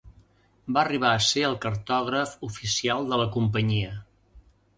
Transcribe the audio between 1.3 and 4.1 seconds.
el cartògraf oficial de la companyia.